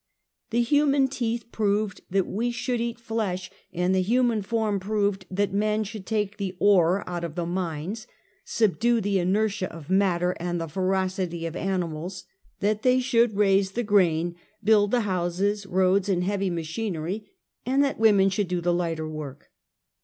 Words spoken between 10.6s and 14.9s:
ferocity of animals; that they should raise the grain, build